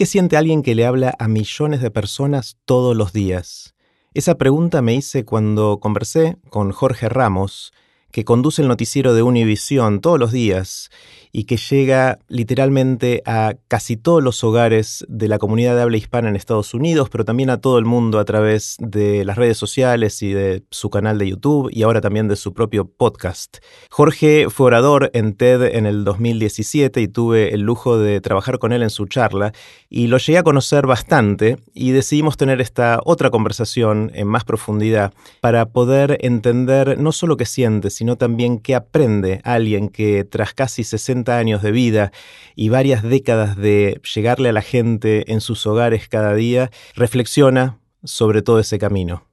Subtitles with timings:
[0.00, 3.74] ¿Qué siente alguien que le habla a millones de personas todos los días?
[4.14, 7.74] Esa pregunta me hice cuando conversé con Jorge Ramos,
[8.12, 10.90] que conduce el noticiero de Univisión todos los días
[11.32, 16.28] y que llega literalmente a casi todos los hogares de la comunidad de habla hispana
[16.28, 20.22] en Estados Unidos, pero también a todo el mundo a través de las redes sociales
[20.22, 23.58] y de su canal de YouTube y ahora también de su propio podcast.
[23.90, 28.72] Jorge fue orador en TED en el 2017 y tuve el lujo de trabajar con
[28.72, 29.52] él en su charla
[29.88, 35.12] y lo llegué a conocer bastante y decidimos tener esta otra conversación en más profundidad
[35.40, 40.84] para poder entender no solo qué siente, sino también qué aprende alguien que tras casi
[40.84, 42.12] 60 años de vida
[42.56, 48.40] y varias décadas de llegarle a la gente en sus hogares cada día, reflexiona sobre
[48.40, 49.26] todo ese camino.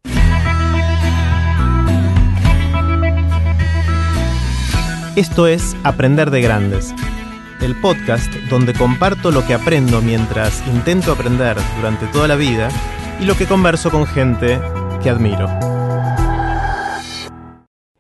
[5.15, 6.93] Esto es Aprender de Grandes,
[7.61, 12.67] el podcast donde comparto lo que aprendo mientras intento aprender durante toda la vida
[13.21, 14.59] y lo que converso con gente
[15.01, 15.86] que admiro.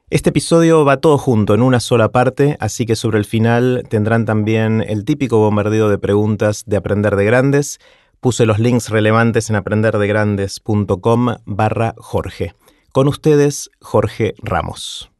[0.09, 4.23] Este episodio va todo junto en una sola parte, así que sobre el final tendrán
[4.23, 7.79] también el típico bombardeo de preguntas de Aprender de Grandes.
[8.21, 12.55] Puse los links relevantes en aprenderdegrandes.com barra Jorge.
[12.93, 15.11] Con ustedes, Jorge Ramos.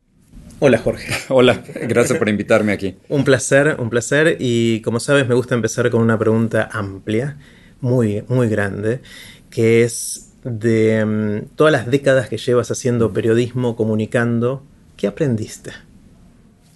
[0.59, 1.13] Hola Jorge.
[1.33, 2.95] Hola, gracias por invitarme aquí.
[3.09, 4.37] un placer, un placer.
[4.39, 7.37] Y como sabes, me gusta empezar con una pregunta amplia,
[7.81, 9.01] muy, muy grande,
[9.49, 14.63] que es de mm, todas las décadas que llevas haciendo periodismo, comunicando,
[14.97, 15.71] ¿Qué aprendiste?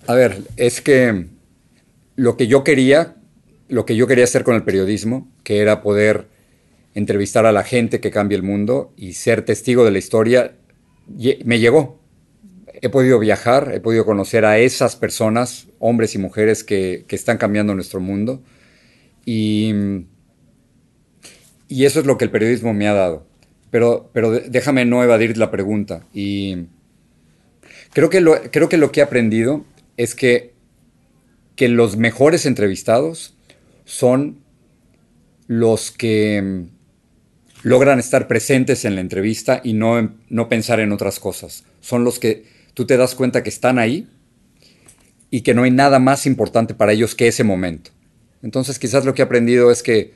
[0.05, 1.25] A ver, es que
[2.15, 3.15] lo que yo quería,
[3.67, 6.27] lo que yo quería hacer con el periodismo, que era poder
[6.93, 10.55] entrevistar a la gente que cambia el mundo y ser testigo de la historia,
[11.43, 11.99] me llegó.
[12.83, 17.73] He podido viajar, he podido conocer a esas personas, hombres y mujeres que, están cambiando
[17.73, 18.43] nuestro mundo.
[19.25, 19.73] Y,
[21.67, 23.25] y, eso es lo que el periodismo me ha dado.
[23.71, 26.05] Pero, pero déjame no evadir la pregunta.
[26.13, 26.67] Y
[27.93, 29.65] Creo que lo, creo que, lo que he aprendido
[29.97, 30.53] es que,
[31.55, 33.35] que los mejores entrevistados
[33.85, 34.39] son
[35.47, 41.19] los que mm, logran estar presentes en la entrevista y no, no pensar en otras
[41.19, 41.65] cosas.
[41.81, 44.07] Son los que tú te das cuenta que están ahí
[45.29, 47.91] y que no hay nada más importante para ellos que ese momento.
[48.41, 50.13] Entonces quizás lo que he aprendido es que,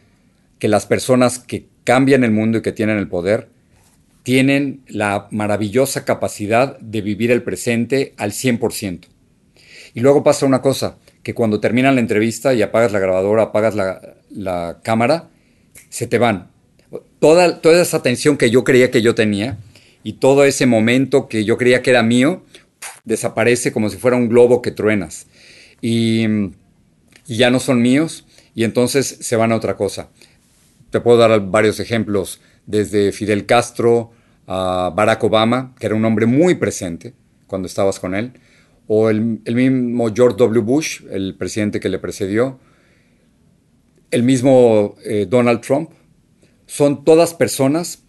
[0.59, 3.49] que las personas que cambian el mundo y que tienen el poder
[4.25, 9.01] tienen la maravillosa capacidad de vivir el presente al 100%.
[9.93, 13.75] Y luego pasa una cosa, que cuando termina la entrevista y apagas la grabadora, apagas
[13.75, 15.29] la, cámara,
[15.89, 16.49] se te van.
[17.19, 19.59] Toda, toda esa atención que yo creía que yo tenía
[20.03, 22.43] y todo ese momento que yo creía que era mío,
[23.03, 25.27] desaparece como si fuera un globo que truenas.
[25.81, 26.25] Y
[27.27, 28.25] ya no son míos
[28.55, 30.09] y entonces se van a otra cosa.
[30.89, 34.14] Te puedo dar varios ejemplos desde Fidel Castro
[34.47, 37.13] a Barack Obama, que era un hombre muy presente
[37.47, 38.33] cuando estabas con él,
[38.87, 40.61] o el, mismo George W.
[40.61, 42.59] Bush, el presidente que le precedió,
[44.11, 45.89] el mismo eh, Donald Trump,
[46.67, 48.03] son todas personas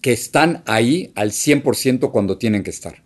[0.00, 3.02] que están ahí al 100% cuando tienen que estar.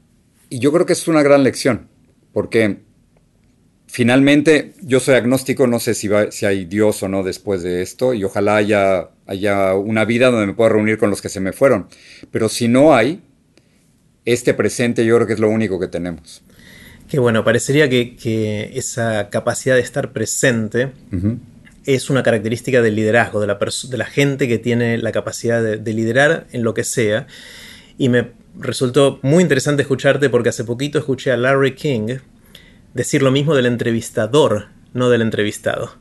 [0.48, 1.88] Y yo creo que es una gran lección,
[2.32, 2.85] porque
[3.96, 8.12] finalmente yo soy agnóstico, no sé si, si hay Dios o no después de esto,
[8.12, 11.54] y ojalá haya haya una vida donde me pueda reunir con los que se me
[11.54, 11.86] fueron.
[12.30, 13.22] Pero si no hay,
[14.26, 16.42] este presente yo creo que es lo único que tenemos.
[17.08, 20.92] Qué bueno, parecería que, esa capacidad de estar presente
[21.86, 23.58] es una característica del liderazgo, de la,
[23.88, 27.26] de la gente que tiene la capacidad de, liderar en lo que sea.
[27.96, 32.18] Y me resultó muy interesante escucharte porque hace poquito escuché a Larry King
[32.96, 35.92] decir lo mismo del entrevistador, no del entrevistado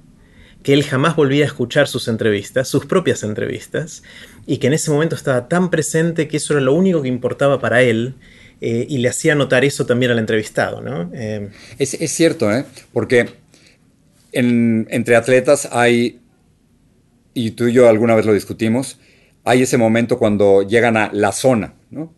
[0.66, 4.02] que él jamás volvía a escuchar sus entrevistas, sus propias entrevistas,
[4.48, 7.60] y que en ese momento estaba tan presente que eso era lo único que importaba
[7.60, 8.16] para él,
[8.62, 10.82] eh, y le hacía notar eso también al entrevistado.
[10.82, 11.12] ¿no?
[11.14, 12.66] Eh, es, cierto, ¿eh?
[12.92, 13.30] porque
[14.32, 16.20] entre atletas hay,
[17.36, 19.00] y tú y yo alguna vez lo discutimos,
[19.44, 22.12] hay ese momento cuando llegan a la zona, ¿no?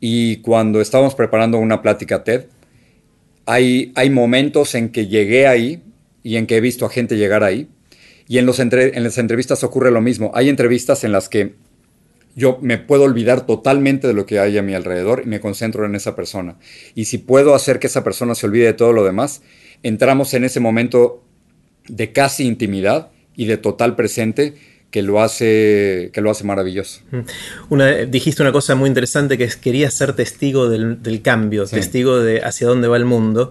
[0.00, 2.46] Y cuando estábamos preparando una plática TED,
[3.46, 5.82] hay, momentos en que llegué ahí
[6.22, 7.68] y en que he visto a gente llegar ahí
[8.28, 10.30] y en, los en las entrevistas ocurre lo mismo.
[10.34, 11.54] Hay entrevistas en las que
[12.34, 15.84] yo me puedo olvidar totalmente de lo que hay a mi alrededor y me concentro
[15.84, 16.56] en esa persona.
[16.94, 19.42] Y si puedo hacer que esa persona se olvide de todo lo demás,
[19.82, 21.22] entramos en ese momento
[21.88, 24.54] de casi intimidad y de total presente
[24.92, 27.00] que lo hace, que lo hace maravilloso.
[27.70, 32.42] Una, dijiste una cosa muy interesante que es quería ser testigo del, cambio, testigo de
[32.44, 33.50] hacia dónde va el mundo,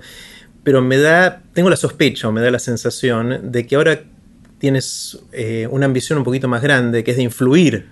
[0.63, 4.03] pero me da, tengo la sospecha o me da la sensación de que ahora
[4.59, 7.87] tienes eh, una ambición un poquito más grande, que es de influir,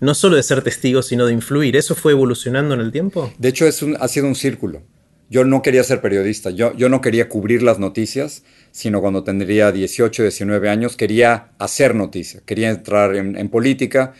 [0.00, 1.76] no solo de ser testigo, sino de influir.
[1.76, 3.32] ¿Eso fue evolucionando en el tiempo?
[3.38, 4.82] De hecho, es ha sido un círculo.
[5.30, 9.72] Yo no quería ser periodista, yo, yo no quería cubrir las noticias, sino cuando tendría
[9.72, 14.14] 18, 19 años, quería hacer noticias, quería entrar en, política.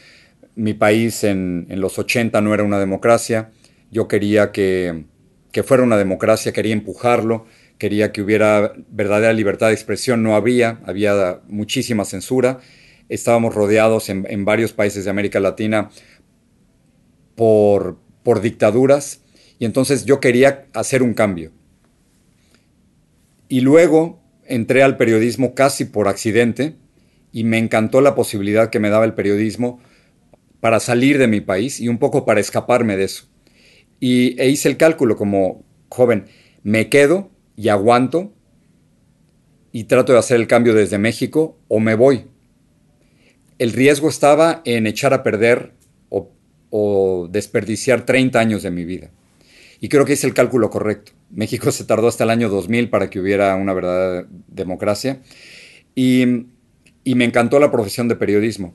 [0.54, 3.50] Mi país en, en, los 80 no era una democracia,
[3.90, 5.04] yo quería que,
[5.50, 7.46] que fuera una democracia, quería empujarlo,
[7.78, 12.58] quería que hubiera verdadera libertad de expresión, no había, había muchísima censura.
[13.08, 15.88] Estábamos rodeados en, en varios países de América Latina
[17.34, 19.22] por, por dictaduras
[19.58, 21.52] y entonces yo quería hacer un cambio.
[23.48, 26.76] Y luego entré al periodismo casi por accidente
[27.32, 29.80] y me encantó la posibilidad que me daba el periodismo
[30.60, 33.24] para salir de mi país y un poco para escaparme de eso.
[34.00, 36.26] Y e hice el cálculo como joven,
[36.62, 38.32] me quedo y aguanto
[39.72, 42.26] y trato de hacer el cambio desde México o me voy.
[43.58, 45.74] El riesgo estaba en echar a perder
[46.70, 49.10] o, desperdiciar 30 años de mi vida.
[49.80, 51.12] Y creo que es el cálculo correcto.
[51.30, 55.20] México se tardó hasta el año 2000 para que hubiera una verdadera democracia.
[55.94, 56.46] Y,
[57.04, 58.74] y me encantó la profesión de periodismo.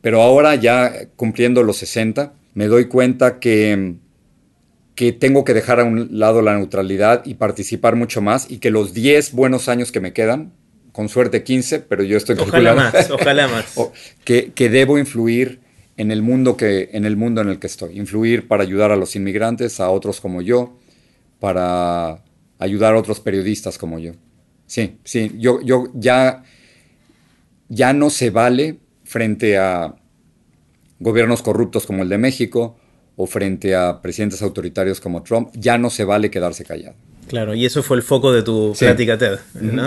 [0.00, 3.96] Pero ahora, ya cumpliendo los 60, me doy cuenta que,
[4.94, 8.70] que tengo que dejar a un lado la neutralidad y participar mucho más y que
[8.70, 10.52] los 10 buenos años que me quedan,
[10.92, 13.74] con suerte 15, pero yo estoy Ojalá más, ojalá más.
[14.24, 15.60] que, que debo influir
[15.96, 18.96] en el mundo que en el mundo en el que estoy, influir para ayudar a
[18.96, 20.78] los inmigrantes, a otros como yo,
[21.40, 22.22] para
[22.58, 24.12] ayudar a otros periodistas como yo.
[24.66, 26.42] Sí, sí, yo, yo ya,
[27.68, 29.94] ya no se vale frente a
[30.98, 32.76] gobiernos corruptos como el de México
[33.16, 36.96] o frente a presidentes autoritarios como Trump, ya no se vale quedarse callado.
[37.28, 39.38] Claro, y eso fue el foco de tu plática TED.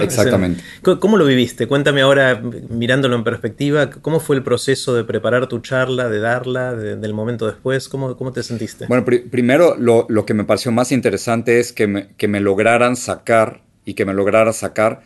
[0.01, 0.62] Exactamente.
[0.81, 1.68] ¿Cómo lo viviste?
[1.68, 6.74] Cuéntame ahora, mirándolo en perspectiva, ¿cómo fue el proceso de preparar tu charla, de darla,
[6.74, 7.88] del momento después?
[7.88, 8.88] ¿Cómo, cómo te sentiste?
[8.88, 13.63] Bueno, primero lo, que me pareció más interesante es que me, que me lograran sacar
[13.85, 15.01] y que me lograra sacar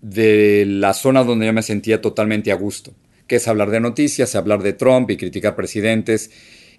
[0.00, 2.92] de la zona donde yo me sentía totalmente a gusto,
[3.26, 6.30] que es hablar de noticias, hablar de Trump y criticar presidentes.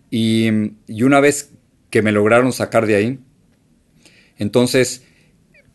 [0.09, 0.49] Y,
[0.87, 1.51] y una vez
[1.89, 3.19] que me lograron sacar de ahí,
[4.37, 5.03] entonces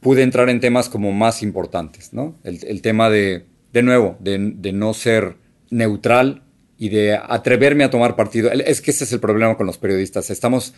[0.01, 2.39] pude entrar en temas como más importantes, ¿no?
[2.43, 4.39] El, tema de, de nuevo, de,
[4.73, 5.37] no ser
[5.71, 6.43] neutral
[6.79, 8.51] y de atreverme a tomar partido.
[8.51, 10.31] Es que ese es el problema con los periodistas.
[10.31, 10.75] Estamos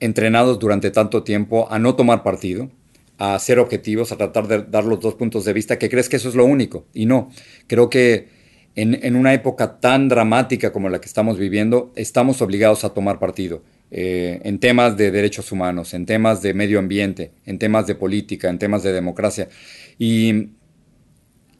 [0.00, 2.70] entrenados durante tanto tiempo a no tomar partido,
[3.18, 6.16] a ser objetivos, a tratar de dar los dos puntos de vista, que crees que
[6.16, 6.86] eso es lo único.
[6.92, 7.30] Y no,
[7.68, 8.28] creo que
[8.74, 13.62] en, una época tan dramática como la que estamos viviendo, estamos obligados a tomar partido.
[13.94, 18.48] Eh, en temas de derechos humanos, en temas de medio ambiente, en temas de política,
[18.48, 19.50] en temas de democracia.
[19.98, 20.48] Y,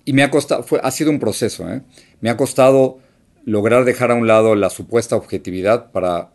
[0.06, 1.82] y me ha costado, fue, ha sido un proceso, ¿eh?
[2.22, 3.00] me ha costado
[3.44, 6.30] lograr dejar a un lado la supuesta objetividad para,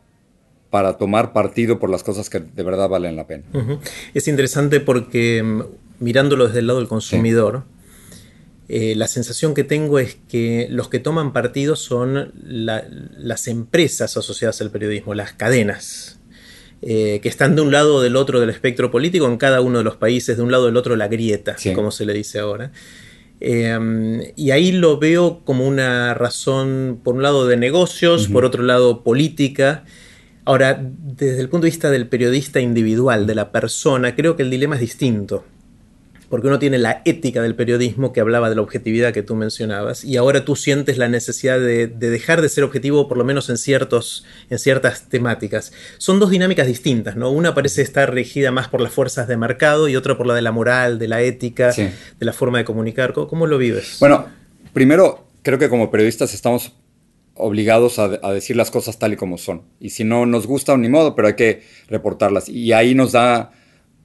[0.69, 3.45] para tomar partido por las cosas que de verdad valen la pena.
[4.13, 5.61] Es interesante porque mm,
[5.99, 7.63] mirándolo desde el lado del consumidor,
[8.69, 14.59] eh, la sensación que tengo es que los que toman partido son las empresas asociadas
[14.59, 16.19] al periodismo, las cadenas,
[16.81, 19.77] eh, que están de un lado o del otro del espectro político en cada uno
[19.77, 22.39] de los países, de un lado o del otro la grieta, como se le dice
[22.39, 22.73] ahora.
[23.39, 28.63] Eh, y ahí lo veo como una razón, por un lado, de negocios, por otro
[28.63, 29.85] lado, política.
[30.43, 34.49] Ahora, desde el punto de vista del periodista individual, de la persona, creo que el
[34.49, 35.45] dilema es distinto
[36.29, 40.03] porque uno tiene la ética del periodismo que hablaba de la objetividad que tú mencionabas,
[40.03, 43.57] y ahora tú sientes la necesidad de, dejar de ser objetivo, por lo menos en,
[43.57, 45.71] ciertos, en ciertas temáticas.
[45.97, 47.31] Son dos dinámicas distintas, ¿no?
[47.31, 50.41] Una parece estar regida más por las fuerzas de mercado y otra por la de
[50.41, 53.13] la moral, de la ética, de la forma de comunicar.
[53.13, 53.97] ¿Cómo, lo vives?
[53.99, 54.25] Bueno,
[54.73, 56.73] primero, creo que como periodistas estamos
[57.35, 59.61] obligados a, a, decir las cosas tal y como son.
[59.79, 62.49] Y si no nos gusta, ni modo, pero hay que reportarlas.
[62.49, 63.51] Y ahí nos da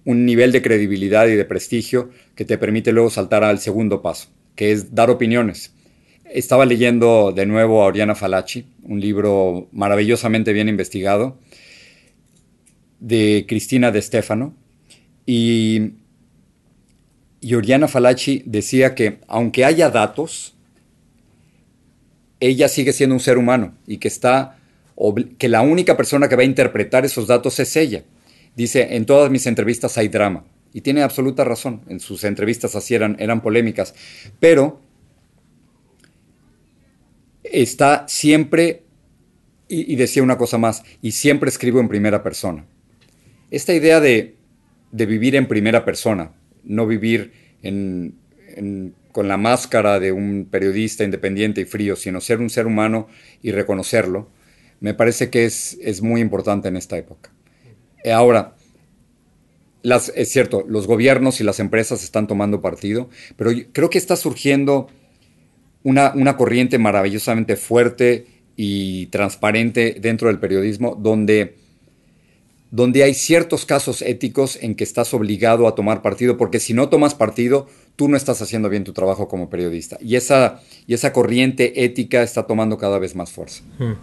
[0.05, 4.29] un nivel de credibilidad y de prestigio que te permite luego saltar al segundo paso,
[4.57, 5.73] que es dar opiniones.
[6.25, 11.39] Estaba leyendo de nuevo a Oriana Falachi, un libro maravillosamente bien investigado
[13.01, 14.55] de Cristina de Stefano,
[15.27, 15.93] y,
[17.41, 20.55] y Oriana Falachi decía que aunque haya datos,
[22.41, 24.59] ella sigue siendo un ser humano y que está
[25.39, 28.05] que la única persona que va a interpretar esos datos es ella.
[28.57, 30.45] Dice, en todas mis entrevistas hay drama.
[30.73, 31.83] Y tiene absoluta razón.
[31.89, 33.95] En sus entrevistas así eran, eran polémicas.
[34.41, 34.81] Pero
[37.45, 38.83] está siempre,
[39.69, 42.67] y, decía una cosa más, y siempre escribo en primera persona.
[43.51, 44.37] Esta idea de,
[44.93, 46.33] vivir en primera persona,
[46.65, 47.33] no vivir
[47.63, 48.15] en,
[49.13, 53.09] con la máscara de un periodista independiente y frío, sino ser un ser humano
[53.43, 54.31] y reconocerlo,
[54.81, 57.31] me parece que es, es muy importante en esta época.
[58.11, 58.55] Ahora,
[59.83, 64.17] las, es cierto, los gobiernos y las empresas están tomando partido, pero creo que está
[64.17, 64.89] surgiendo
[65.83, 71.57] una, una corriente maravillosamente fuerte y transparente dentro del periodismo donde,
[72.71, 76.89] donde hay ciertos casos éticos en que estás obligado a tomar partido, porque si no
[76.89, 77.67] tomas partido,
[77.97, 79.99] tú no estás haciendo bien tu trabajo como periodista.
[80.01, 83.63] Y esa, y esa corriente ética está tomando cada vez más fuerza.
[83.79, 83.95] Hmm.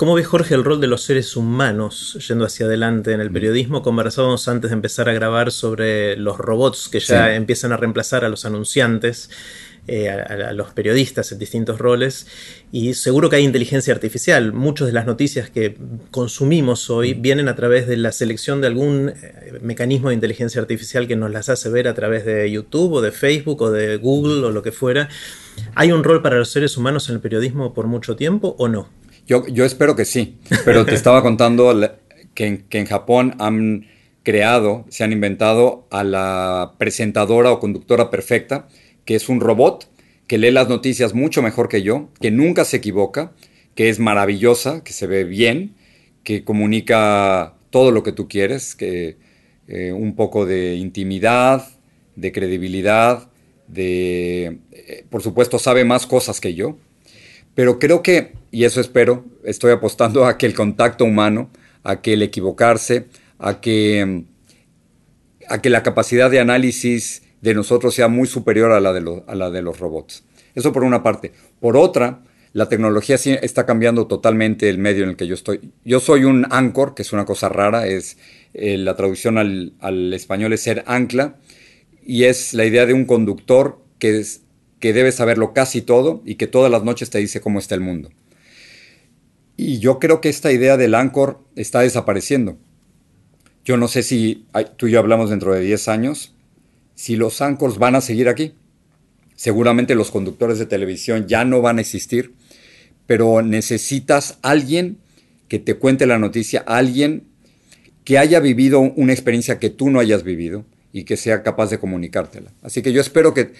[0.00, 3.34] ¿Cómo ve Jorge el rol de los seres humanos yendo hacia adelante en el mm.
[3.34, 3.82] periodismo?
[3.82, 8.30] Conversábamos antes de empezar a grabar sobre los robots que ya empiezan a reemplazar a
[8.30, 9.28] los anunciantes.
[9.86, 12.26] Eh, a, los periodistas en distintos roles
[12.70, 14.52] y seguro que hay inteligencia artificial.
[14.52, 15.76] Muchas de las noticias que
[16.10, 17.20] consumimos hoy mm.
[17.22, 21.30] vienen a través de la selección de algún eh, mecanismo de inteligencia artificial que nos
[21.30, 24.62] las hace ver a través de YouTube o de Facebook o de Google o lo
[24.62, 25.10] que fuera.
[25.74, 28.88] ¿Hay un rol para los seres humanos en el periodismo por mucho tiempo o no?
[29.30, 31.72] Yo, espero que sí, pero te estaba contando
[32.34, 33.86] que en, Japón han
[34.24, 38.66] creado, se han inventado a la presentadora o conductora perfecta,
[39.04, 39.88] que es un robot
[40.26, 43.30] que lee las noticias mucho mejor que yo, que nunca se equivoca,
[43.76, 45.76] que es maravillosa, que se ve bien,
[46.24, 49.16] que comunica todo lo que tú quieres, que
[49.68, 51.68] eh, un poco de intimidad,
[52.16, 53.28] de credibilidad,
[53.68, 56.78] de, eh, por supuesto, sabe más cosas que yo.
[57.54, 61.50] Pero creo que, y eso espero, estoy apostando a que el contacto humano,
[61.82, 63.06] a que el equivocarse,
[63.38, 64.24] a que,
[65.48, 69.78] a que la capacidad de análisis de nosotros sea muy superior a la de, los
[69.78, 70.24] robots.
[70.54, 71.32] Eso por una parte.
[71.60, 75.72] Por otra, la tecnología sí está cambiando totalmente el medio en el que yo estoy.
[75.84, 78.18] Yo soy un anchor, que es una cosa rara, es
[78.52, 81.36] eh, la traducción al, al, español es ser ancla,
[82.04, 84.42] y es la idea de un conductor que es,
[84.80, 87.82] que debes saberlo casi todo y que todas las noches te dice cómo está el
[87.82, 88.10] mundo.
[89.62, 92.56] Y yo creo que esta idea del Anchor está desapareciendo.
[93.62, 94.46] Yo no sé si
[94.78, 96.34] tú y yo hablamos dentro de 10 años,
[96.94, 98.54] si los Anchors van a seguir aquí.
[99.36, 102.32] Seguramente los conductores de televisión ya no van a existir,
[103.04, 104.96] pero necesitas alguien
[105.46, 107.24] que te cuente la noticia, alguien
[108.04, 111.78] que haya vivido una experiencia que tú no hayas vivido y que sea capaz de
[111.78, 112.50] comunicártela.
[112.62, 113.52] Así que yo espero que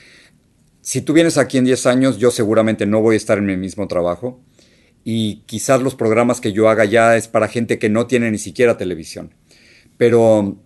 [0.81, 3.59] si tú vienes aquí en 10 años, yo seguramente no voy a estar en mi
[3.59, 4.41] mismo trabajo
[5.05, 8.39] y quizás los programas que yo haga ya es para gente que no tiene ni
[8.39, 9.35] siquiera televisión.
[9.97, 10.57] Pero,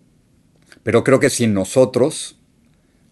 [0.83, 2.39] pero creo que sin nosotros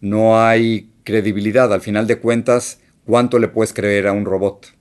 [0.01, 1.73] no hay credibilidad.
[1.73, 4.75] Al final de cuentas, ¿cuánto le puedes creer a un robot?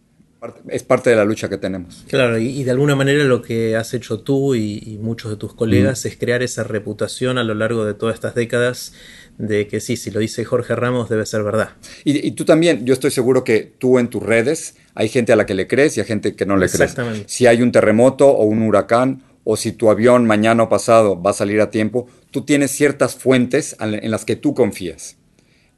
[0.70, 2.04] Es parte de la lucha que tenemos.
[2.10, 6.04] Claro, y, de alguna manera lo que has hecho tú y, muchos de tus colegas
[6.06, 8.94] es crear esa reputación a lo largo de todas estas décadas
[9.42, 11.72] de que sí, si lo dice Jorge Ramos debe ser verdad.
[12.04, 15.46] Y, tú también, yo estoy seguro que tú en tus redes hay gente a la
[15.48, 16.96] que le crees y hay gente que no le crees.
[17.26, 21.32] Si hay un terremoto o un huracán o si tu avión mañana o pasado va
[21.32, 25.18] a salir a tiempo, tú tienes ciertas fuentes en las que tú confías.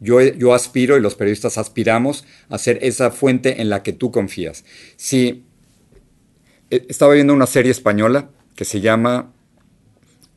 [0.02, 4.12] Yo, yo aspiro y los periodistas aspiramos a ser esa fuente en la que tú
[4.12, 4.66] confías.
[4.98, 5.46] Si
[6.70, 9.32] eh, estaba viendo una serie española que se llama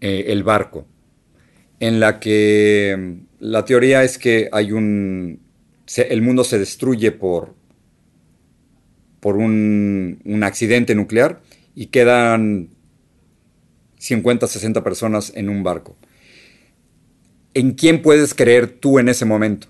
[0.00, 0.86] eh, El Barco
[1.80, 5.40] en la que mm, la teoría es que hay un.
[5.96, 7.54] el mundo se destruye por,
[9.20, 11.40] por un, un, accidente nuclear
[11.74, 12.70] y quedan
[13.98, 15.96] 50, 60 personas en un barco.
[17.54, 19.68] ¿En quién puedes creer tú en ese momento?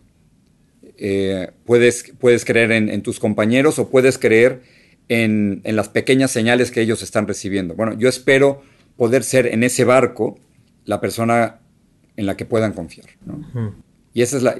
[0.99, 4.63] Eh, puedes, puedes creer en, en, tus compañeros o puedes creer
[5.09, 7.75] en, en las pequeñas señales que ellos están recibiendo.
[7.75, 8.63] Bueno, yo espero
[8.97, 10.39] poder ser en ese barco
[10.85, 11.61] la persona
[12.17, 13.07] en la que puedan confiar.
[14.13, 14.57] Y esa es la.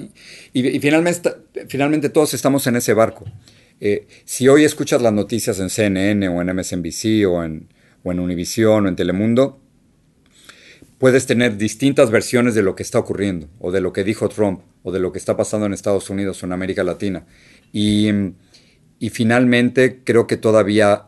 [0.53, 1.31] Y, finalmente,
[1.67, 3.25] finalmente todos estamos en ese barco.
[3.79, 7.67] Eh, si hoy escuchas las noticias en CNN o en MSNBC o en,
[8.03, 9.59] o en Univision o en Telemundo,
[10.97, 14.61] puedes tener distintas versiones de lo que está ocurriendo, o de lo que dijo Trump,
[14.83, 17.25] o de lo que está pasando en Estados Unidos o en América Latina.
[17.71, 18.09] Y,
[18.99, 21.07] y finalmente creo que todavía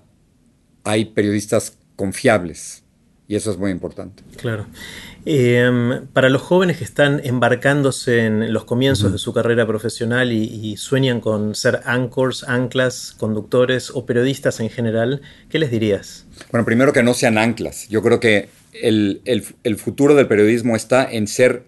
[0.83, 2.83] hay periodistas confiables,
[3.29, 4.23] y eso es muy importante.
[4.37, 4.65] Claro.
[5.23, 10.75] Em, para los jóvenes que están embarcándose en los comienzos de su carrera profesional y,
[10.77, 16.25] sueñan con ser anchors, anclas, conductores o periodistas en general, ¿qué les dirías?
[16.51, 17.87] Bueno, primero que no sean anclas.
[17.87, 21.65] Yo creo que el, el futuro del periodismo está en ser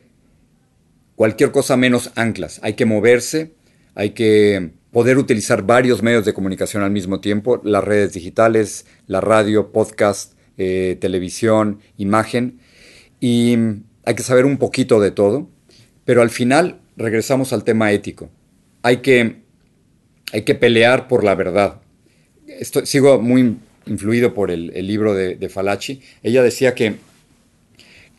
[1.15, 2.59] cualquier cosa menos anclas.
[2.63, 3.53] Hay que moverse,
[3.93, 9.21] hay que poder utilizar varios medios de comunicación al mismo tiempo, las redes digitales, la
[9.21, 12.59] radio, podcast, eh, televisión, imagen
[13.19, 13.55] y
[14.05, 15.49] hay que saber un poquito de todo,
[16.05, 18.29] pero al final regresamos al tema ético.
[18.83, 19.41] hay que,
[20.31, 21.81] hay que pelear por la verdad.
[22.83, 26.01] sigo muy influido por el, libro de, de, Falaci.
[26.23, 26.95] Ella decía que,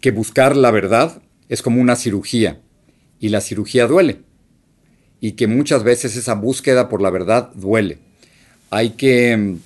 [0.00, 2.60] que buscar la verdad es como una cirugía
[3.20, 4.18] y la cirugía duele.
[5.20, 7.98] Y que muchas veces esa búsqueda por la verdad duele.
[8.70, 9.56] Hay que,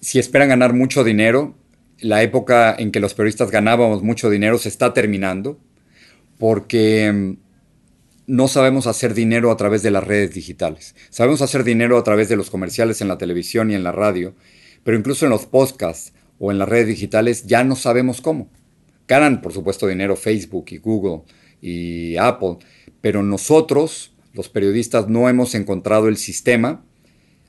[0.00, 1.54] si esperan ganar mucho dinero,
[2.00, 5.58] la época en que los periodistas ganábamos mucho dinero se está terminando
[6.38, 7.36] porque
[8.26, 10.94] no sabemos hacer dinero a través de las redes digitales.
[11.10, 14.34] Sabemos hacer dinero a través de los comerciales en la televisión y en la radio,
[14.84, 18.50] pero incluso en los podcasts o en las redes digitales ya no sabemos cómo.
[19.08, 21.22] Ganan, por supuesto, dinero Facebook y Google
[21.62, 22.58] y Apple,
[23.00, 26.84] pero nosotros, los periodistas, no hemos encontrado el sistema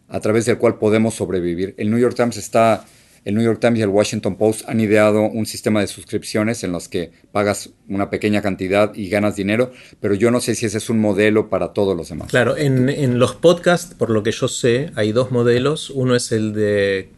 [0.08, 1.76] a través del cual podemos sobrevivir.
[1.78, 2.86] El New York Times está
[3.30, 6.72] el New York Times y el Washington Post han ideado un sistema de suscripciones en
[6.72, 9.72] los que pagas una pequeña cantidad y ganas dinero,
[10.02, 12.30] pero yo no sé si ese es un modelo para todos los demás.
[12.30, 15.92] Claro, en, los podcasts, por lo que yo sé, hay dos modelos.
[15.92, 17.10] Uno es el de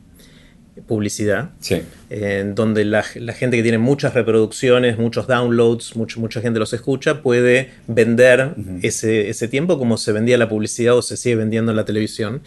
[0.85, 1.81] publicidad, sí.
[2.09, 7.71] en donde la, gente que tiene muchas reproducciones, muchos downloads, mucha gente los escucha, puede
[7.87, 11.85] vender ese, ese tiempo como se vendía la publicidad o se sigue vendiendo en la
[11.85, 12.41] televisión.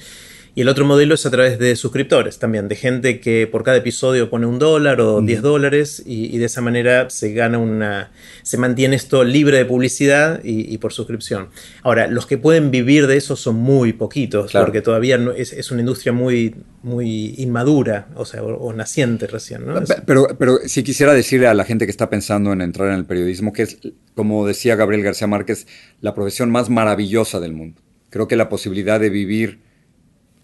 [0.56, 3.78] Y el otro modelo es a través de suscriptores también, de gente que por cada
[3.78, 8.12] episodio pone un dólar o 10 dólares y, de esa manera se gana una.
[8.44, 11.48] se mantiene esto libre de publicidad y, por suscripción.
[11.82, 16.12] Ahora, los que pueden vivir de eso son muy poquitos, porque todavía es, una industria
[16.12, 19.66] muy, muy inmadura, o sea, o, naciente recién.
[19.66, 19.82] ¿no?
[20.06, 23.06] Pero, pero si quisiera decirle a la gente que está pensando en entrar en el
[23.06, 23.78] periodismo, que es,
[24.14, 25.66] como decía Gabriel García Márquez,
[26.00, 27.80] la profesión más maravillosa del mundo.
[28.10, 29.63] Creo que la posibilidad de vivir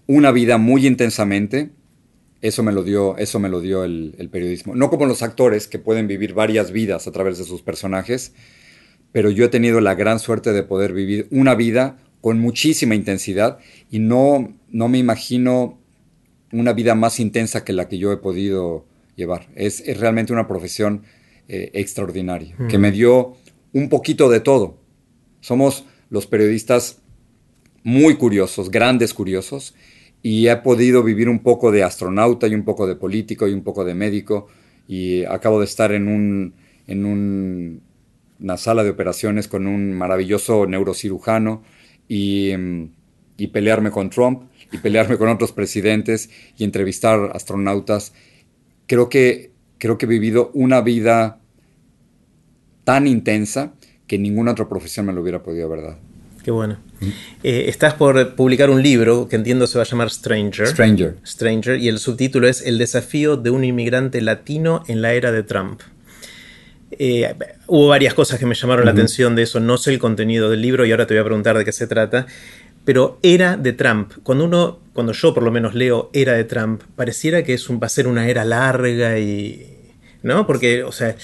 [0.06, 1.70] una vida muy intensamente,
[2.40, 4.74] eso me lo dio, eso me lo dio el, periodismo.
[4.74, 8.32] No como los actores que pueden vivir varias vidas a través de sus personajes,
[9.12, 13.58] pero yo he tenido la gran suerte de poder vivir una vida con muchísima intensidad
[13.90, 15.78] y no, no me imagino
[16.52, 19.48] una vida más intensa que la que yo he podido llevar.
[19.54, 21.02] Es, realmente una profesión
[21.48, 23.36] eh, extraordinaria, que me dio
[23.72, 24.78] un poquito de todo.
[25.40, 27.00] Somos los periodistas
[27.82, 29.74] muy curiosos, grandes curiosos,
[30.22, 33.62] y he podido vivir un poco de astronauta y un poco de político y un
[33.62, 34.48] poco de médico
[34.86, 36.54] y acabo de estar en, un,
[36.86, 37.80] en
[38.42, 41.62] una sala de operaciones con un maravilloso neurocirujano
[42.08, 42.50] y,
[43.36, 48.12] y pelearme con Trump y pelearme con otros presidentes y entrevistar astronautas.
[48.86, 51.40] Creo que, creo que he vivido una vida
[52.84, 53.74] tan intensa
[54.06, 56.09] que ninguna otra profesión me lo hubiera podido haber dado.
[56.42, 56.78] Qué bueno.
[57.42, 60.66] Eh, estás por publicar un libro que entiendo se va a llamar Stranger.
[60.66, 61.16] Stranger.
[61.26, 61.78] Stranger.
[61.78, 65.80] Y el subtítulo es El desafío de un inmigrante latino en la era de Trump.
[66.92, 67.34] Eh,
[67.66, 69.60] hubo varias cosas que me llamaron la atención de eso.
[69.60, 71.86] No sé el contenido del libro y ahora te voy a preguntar de qué se
[71.86, 72.26] trata.
[72.84, 74.12] Pero era de Trump.
[74.22, 77.78] Cuando uno, cuando yo por lo menos leo era de Trump, pareciera que es un,
[77.80, 79.76] va a ser una era larga y.
[80.22, 80.46] ¿No?
[80.46, 81.16] Porque, o sea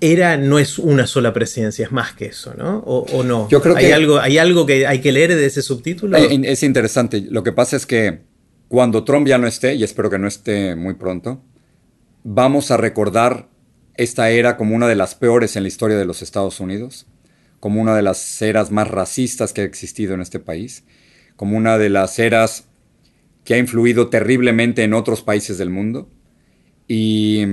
[0.00, 2.78] era no es una sola presidencia, es más que eso, ¿no?
[2.78, 3.48] ¿O, no?
[3.48, 6.16] Yo creo ¿Hay que algo, ¿Hay algo que hay que leer de ese subtítulo?
[6.16, 7.26] Es interesante.
[7.28, 8.20] Lo que pasa es que
[8.68, 11.42] cuando Trump ya no esté, y espero que no esté muy pronto,
[12.22, 13.48] vamos a recordar
[13.96, 17.06] esta era como una de las peores en la historia de los Estados Unidos,
[17.58, 20.84] como una de las eras más racistas que ha existido en este país,
[21.36, 22.68] como una de las eras
[23.44, 26.08] que ha influido terriblemente en otros países del mundo.
[26.86, 27.44] Y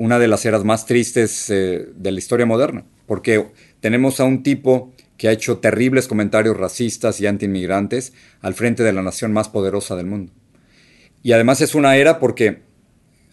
[0.00, 4.42] una de las eras más tristes eh, de la historia moderna, porque tenemos a un
[4.42, 9.50] tipo que ha hecho terribles comentarios racistas y antiinmigrantes al frente de la nación más
[9.50, 10.32] poderosa del mundo.
[11.22, 12.62] Y además es una era porque,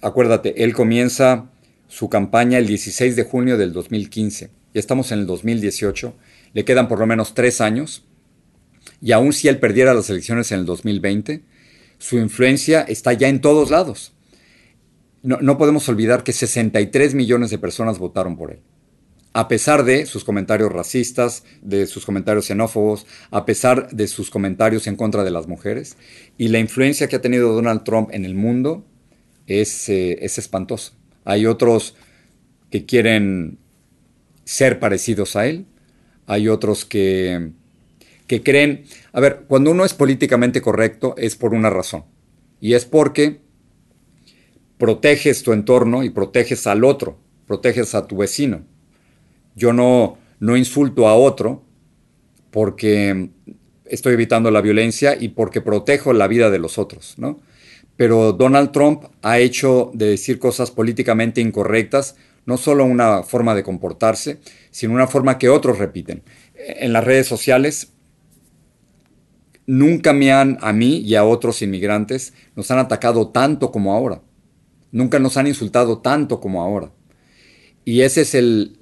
[0.02, 1.50] acuérdate, él comienza
[1.88, 4.50] su campaña el 16 de junio del 2015.
[4.74, 6.16] Ya estamos en el 2018,
[6.52, 8.04] le quedan por lo menos tres años,
[9.02, 11.44] y aun si él perdiera las elecciones en el 2020,
[11.98, 14.17] su influencia está ya en todos lados
[15.24, 18.60] no, podemos olvidar que 63 millones de personas votaron por él.
[19.34, 24.88] A pesar de sus comentarios racistas, de sus comentarios xenófobos, a pesar de sus comentarios
[24.88, 25.98] en contra de las mujeres,
[26.38, 28.86] y la influencia que ha tenido Donald Trump en el mundo
[29.46, 30.94] es, eh, es espantosa.
[31.26, 31.96] Hay otros
[32.72, 33.60] que quieren
[34.44, 35.66] ser parecidos a él,
[36.26, 37.52] hay otros que,
[38.28, 42.06] que creen, a ver, cuando uno es políticamente correcto es por una razón,
[42.60, 43.47] y es porque
[44.78, 48.62] proteges tu entorno y proteges al otro, proteges a tu vecino.
[49.56, 51.64] Yo no, no insulto a otro
[52.52, 53.30] porque
[53.86, 57.40] estoy evitando la violencia y porque protejo la vida de los otros, ¿no?
[57.96, 62.16] Pero Donald Trump ha hecho de decir cosas políticamente incorrectas
[62.48, 64.40] no solo una forma de comportarse,
[64.72, 66.24] sino una forma que otros repiten.
[66.56, 67.92] En las redes sociales
[69.66, 74.22] nunca me han, a mí y a otros inmigrantes, nos han atacado tanto como ahora.
[74.92, 76.92] Nunca nos han insultado tanto como ahora.
[77.86, 78.78] Y ese es el,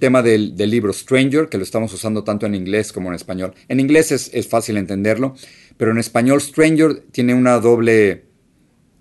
[0.00, 3.54] tema del, libro Stranger, que lo estamos usando tanto en inglés como en español.
[3.68, 5.34] En inglés es, fácil entenderlo,
[5.76, 8.24] pero en español Stranger tiene una doble,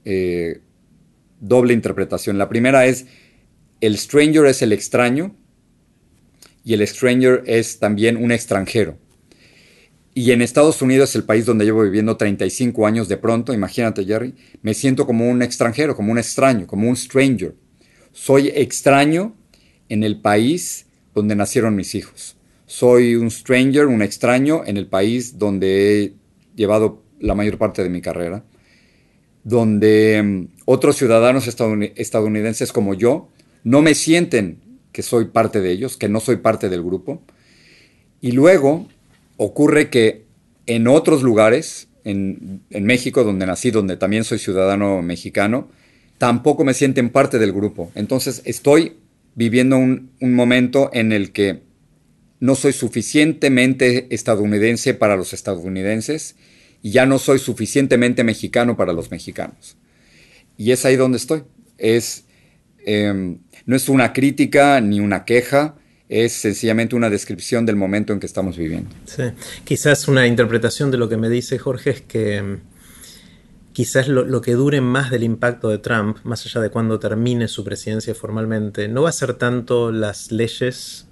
[0.06, 0.62] eh,
[1.40, 2.38] doble interpretación.
[2.38, 3.06] La primera es,
[3.80, 5.36] el stranger es el extraño
[6.64, 8.98] y el stranger es también un extranjero.
[10.18, 14.34] Y en Estados Unidos, el país donde llevo viviendo 35 años, de pronto, imagínate Jerry,
[14.64, 17.54] me siento como un extranjero, como un extraño, como un stranger.
[18.14, 19.36] Soy extraño
[19.90, 22.36] en el país donde nacieron mis hijos.
[22.66, 26.14] Soy un stranger, un extraño en el país donde he
[26.56, 28.44] llevado la mayor parte de mi carrera,
[29.44, 33.30] donde mm, otros ciudadanos estadounidenses como yo
[33.64, 37.22] no me sienten que soy parte de ellos, que no soy parte del grupo.
[38.20, 38.88] Y luego
[39.38, 40.26] ocurre que
[40.66, 45.70] en otros lugares, en, México, donde nací, donde también soy ciudadano mexicano,
[46.18, 47.92] tampoco me sienten parte del grupo.
[47.96, 48.98] Entonces estoy
[49.36, 51.62] viviendo un, momento en el que
[52.40, 56.36] no soy suficientemente estadounidense para los estadounidenses
[56.82, 59.78] y ya no soy suficientemente mexicano para los mexicanos.
[60.58, 61.44] Y es ahí donde estoy.
[61.78, 62.26] Es,
[62.86, 65.76] em, no es una crítica ni una queja,
[66.10, 68.90] es sencillamente una descripción del momento en que estamos viviendo.
[69.06, 69.24] Sí.
[69.66, 72.58] Quizás una interpretación de lo que me dice Jorge es que mm,
[73.74, 77.64] quizás lo, que dure más del impacto de Trump, más allá de cuando termine su
[77.64, 81.08] presidencia formalmente, no va a ser tanto las leyes,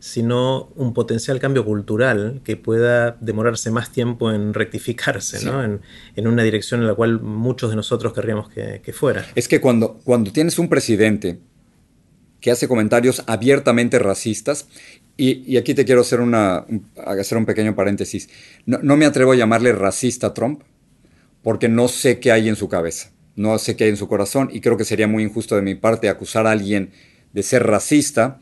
[0.00, 5.62] sino un potencial cambio cultural que pueda demorarse más tiempo en rectificarse, ¿no?
[5.62, 9.24] en, una dirección en la cual muchos de nosotros querríamos que, que fuera.
[9.36, 11.38] Es que cuando, cuando tienes un presidente
[12.42, 14.66] que hace comentarios abiertamente racistas.
[15.16, 16.66] Y, aquí te quiero hacer, una,
[17.06, 18.28] hacer un pequeño paréntesis.
[18.66, 20.62] No, me atrevo a llamarle racista a Trump
[21.42, 24.50] porque no sé qué hay en su cabeza, no sé qué hay en su corazón
[24.52, 26.90] y creo que sería muy injusto de mi parte acusar a alguien
[27.32, 28.40] de ser racista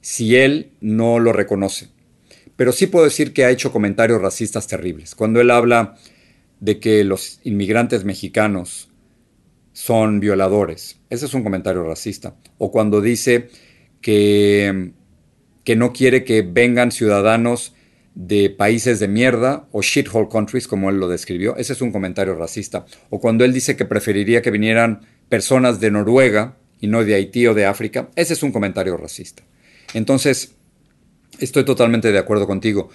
[0.00, 1.88] si él no lo reconoce.
[2.56, 5.14] Pero sí puedo decir que ha hecho comentarios racistas terribles.
[5.14, 5.96] Cuando él habla
[6.60, 8.87] de que los inmigrantes mexicanos
[9.78, 10.98] son violadores.
[11.08, 12.34] Ese es un comentario racista.
[12.58, 13.48] O cuando dice
[14.00, 14.90] que,
[15.62, 17.74] que no quiere que vengan ciudadanos
[18.16, 21.54] de países de mierda o shithole countries, como él lo describió.
[21.56, 22.86] Ese es un comentario racista.
[23.10, 27.46] O cuando él dice que preferiría que vinieran personas de Noruega y no de Haití
[27.46, 28.10] o de África.
[28.16, 29.44] Ese es un comentario racista.
[29.94, 30.56] Entonces,
[31.38, 32.88] estoy totalmente de acuerdo contigo.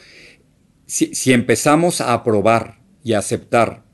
[0.85, 3.85] Si, si empezamos a aprobar y a aceptar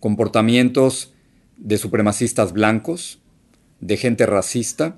[0.00, 1.12] comportamientos
[1.56, 3.20] de supremacistas blancos,
[3.80, 4.96] de gente racista.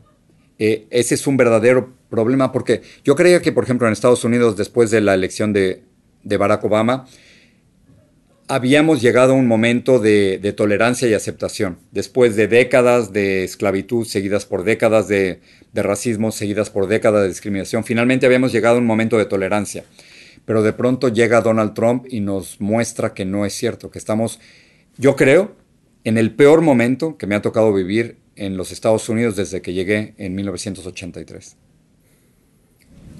[0.58, 4.56] Eh, ese es un verdadero problema porque yo creía que, por ejemplo, en Estados Unidos,
[4.56, 5.82] después de la elección de,
[6.24, 7.06] Barack Obama,
[8.48, 11.78] habíamos llegado a un momento de, tolerancia y aceptación.
[11.92, 15.40] Después de décadas de esclavitud, seguidas por décadas de,
[15.72, 19.84] de, racismo, seguidas por décadas de discriminación, finalmente habíamos llegado a un momento de tolerancia.
[20.44, 24.40] Pero de pronto llega Donald Trump y nos muestra que no es cierto, que estamos,
[24.96, 25.54] yo creo,
[26.04, 29.74] en el peor momento que me ha tocado vivir en los Estados Unidos desde que
[29.74, 31.56] llegué en 1983.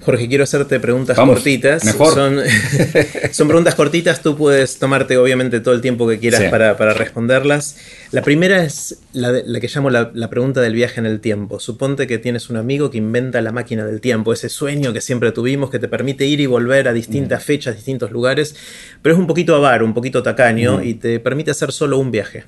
[0.01, 1.83] Jorge, quiero hacerte preguntas cortitas.
[1.83, 2.13] Mejor.
[3.31, 7.77] Son, preguntas cortitas, tú puedes tomarte obviamente todo el tiempo que quieras para, responderlas.
[8.11, 11.59] La primera es la, que llamo la, pregunta del viaje en el tiempo.
[11.59, 15.31] Suponte que tienes un amigo que inventa la máquina del tiempo, ese sueño que siempre
[15.31, 17.45] tuvimos que te permite ir y volver a distintas mm.
[17.45, 18.55] fechas, distintos lugares,
[19.01, 20.83] pero es un poquito avaro, un poquito tacaño mm.
[20.83, 22.45] y te permite hacer solo un viaje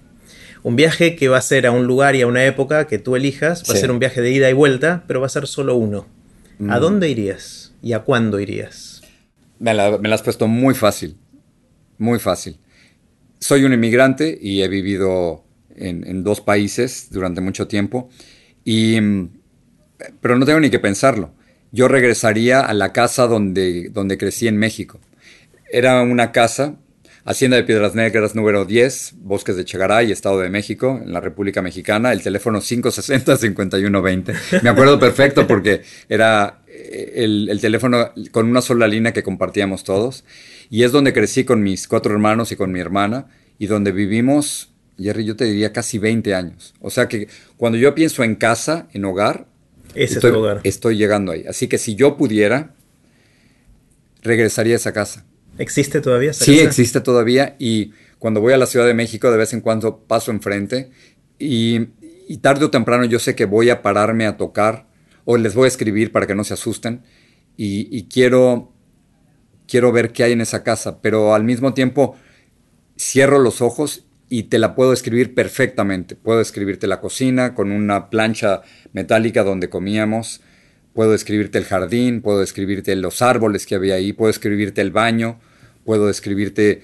[0.63, 3.15] un viaje que va a ser a un lugar y a una época que tú
[3.15, 5.75] elijas, va a ser un viaje de ida y vuelta, pero va a ser solo
[5.75, 6.07] uno.
[6.69, 6.81] ¿A mm.
[6.81, 7.73] dónde irías?
[7.81, 9.01] ¿Y a cuándo irías?
[9.59, 11.17] Me la, has puesto muy fácil,
[11.97, 12.57] muy fácil.
[13.39, 15.43] Soy un inmigrante y he vivido
[15.75, 18.09] en, dos países durante mucho tiempo,
[18.63, 18.99] y,
[20.21, 21.33] pero no tengo ni que pensarlo.
[21.71, 24.99] Yo regresaría a la casa donde, donde crecí en México.
[25.71, 26.75] Era una casa
[27.23, 31.61] Hacienda de Piedras Negras número 10, Bosques de Chegaray, Estado de México, en la República
[31.61, 34.63] Mexicana, el teléfono 560-5120.
[34.63, 40.23] Me acuerdo perfecto porque era eh, el, teléfono con una sola línea que compartíamos todos.
[40.71, 43.27] Y es donde crecí con mis cuatro hermanos y con mi hermana
[43.59, 46.73] y donde vivimos, Jerry, yo te diría casi 20 años.
[46.79, 49.45] O sea que cuando yo pienso en casa, en hogar,
[49.93, 50.61] Ese estoy, es hogar.
[50.63, 51.45] estoy llegando ahí.
[51.47, 52.73] Así que si yo pudiera,
[54.23, 55.23] regresaría a esa casa
[55.61, 56.33] ¿Existe todavía?
[56.33, 59.99] Sí, existe todavía y cuando voy a la Ciudad de México de vez en cuando
[59.99, 60.89] paso enfrente
[61.37, 61.85] y,
[62.41, 64.87] tarde o temprano yo sé que voy a pararme a tocar
[65.23, 67.03] o les voy a escribir para que no se asusten
[67.57, 68.73] y, quiero,
[69.67, 72.15] quiero ver qué hay en esa casa, pero al mismo tiempo
[72.97, 76.15] cierro los ojos y te la puedo escribir perfectamente.
[76.15, 80.41] Puedo escribirte la cocina con una plancha metálica donde comíamos,
[80.93, 85.39] puedo escribirte el jardín, puedo escribirte los árboles que había ahí, puedo escribirte el baño,
[85.83, 86.83] puedo escribirte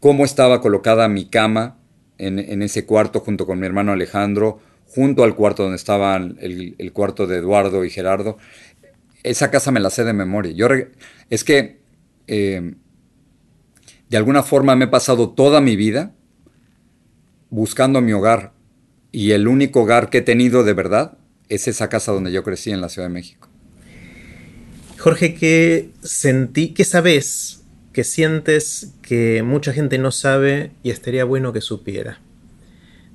[0.00, 1.78] cómo estaba colocada mi cama
[2.18, 7.26] en, ese cuarto junto con mi hermano Alejandro, junto al cuarto donde estaban el, cuarto
[7.26, 8.38] de Eduardo y Gerardo.
[9.22, 10.52] Esa casa me la sé de memoria.
[10.52, 10.68] Yo
[11.30, 11.80] es que
[12.26, 12.74] eh,
[14.08, 16.12] de alguna forma me he pasado toda mi vida
[17.50, 18.52] buscando mi hogar
[19.10, 21.18] y el único hogar que he tenido de verdad
[21.48, 23.48] es esa casa donde yo crecí en la Ciudad de México.
[24.98, 27.61] Jorge, ¿qué sentí, qué sabes,
[27.92, 32.20] qué sientes que mucha gente no sabe y estaría bueno que supiera?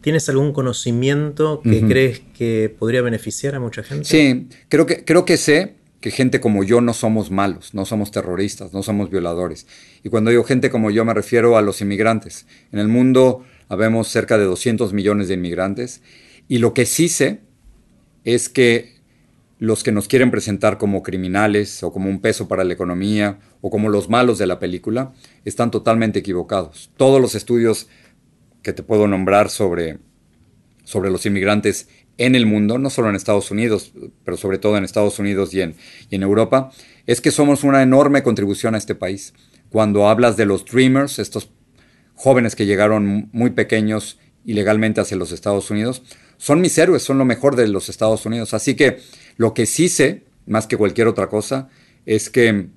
[0.01, 4.05] ¿Tienes algún conocimiento que crees que podría beneficiar a mucha gente?
[4.05, 8.11] Sí, creo que, creo que sé que gente como yo no somos malos, no somos
[8.11, 9.65] terroristas, no somos violadores.
[10.03, 12.45] Y cuando digo gente como yo me refiero a los inmigrantes.
[12.71, 16.01] En el mundo habemos cerca de 200 millones de inmigrantes
[16.47, 17.41] y lo que sí sé
[18.23, 18.96] es que
[19.59, 23.69] los que nos quieren presentar como criminales o como un peso para la economía o
[23.69, 25.13] como los malos de la película
[25.45, 26.91] están totalmente equivocados.
[26.95, 27.87] Todos los estudios
[28.61, 29.99] que te puedo nombrar sobre,
[30.83, 33.93] sobre los inmigrantes en el mundo, no solo en Estados Unidos,
[34.23, 35.75] pero sobre todo en Estados Unidos y en,
[36.09, 36.71] y en Europa,
[37.05, 39.33] es que somos una enorme contribución a este país.
[39.69, 41.51] Cuando hablas de los Dreamers, estos
[42.15, 46.03] jóvenes que llegaron muy pequeños ilegalmente hacia los Estados Unidos,
[46.37, 48.53] son mis héroes, son lo mejor de los Estados Unidos.
[48.53, 48.99] Así que
[49.37, 51.69] lo que sí sé, más que cualquier otra cosa,
[52.05, 52.67] es que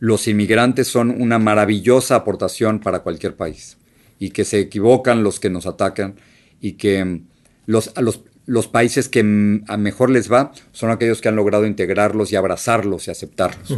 [0.00, 3.78] los inmigrantes son una maravillosa aportación para cualquier país
[4.18, 6.16] y que se equivocan los que nos atacan
[6.60, 7.22] y que
[7.66, 12.32] los, los, los países que a mejor les va son aquellos que han logrado integrarlos
[12.32, 13.76] y abrazarlos y aceptarlos.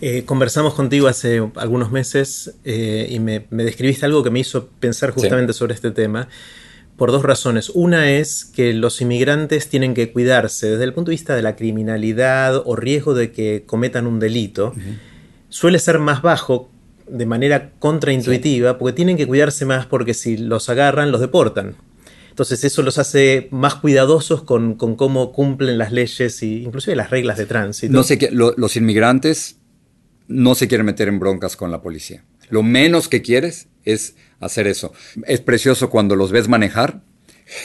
[0.00, 5.12] Eh, conversamos contigo hace algunos meses eh, y me, describiste algo que me hizo pensar
[5.12, 6.28] justamente sobre este tema
[6.96, 7.70] por dos razones.
[7.70, 11.56] Una es que los inmigrantes tienen que cuidarse desde el punto de vista de la
[11.56, 14.72] criminalidad o riesgo de que cometan un delito.
[15.48, 16.70] Suele ser más bajo
[17.08, 21.76] de manera contraintuitiva porque tienen que cuidarse más porque si los agarran los deportan.
[22.30, 27.36] Entonces eso los hace más cuidadosos con, cómo cumplen las leyes e inclusive las reglas
[27.36, 27.92] de tránsito.
[27.92, 29.56] No sé qué, los inmigrantes
[30.28, 32.24] no se quieren meter en broncas con la policía.
[32.48, 34.92] Lo menos que quieres es hacer eso.
[35.26, 37.02] Es precioso cuando los ves manejar.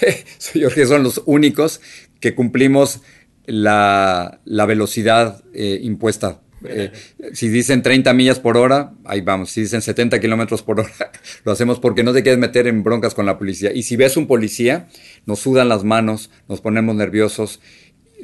[0.53, 1.81] Yo que son los únicos
[2.19, 3.01] que cumplimos
[3.45, 6.41] la, velocidad eh, impuesta.
[6.65, 6.91] Eh,
[7.33, 9.51] si dicen 30 millas por hora, ahí vamos.
[9.51, 11.11] Si dicen 70 kilómetros por hora,
[11.43, 13.71] lo hacemos porque no te quieres meter en broncas con la policía.
[13.73, 14.87] Y si ves un policía,
[15.25, 17.59] nos sudan las manos, nos ponemos nerviosos,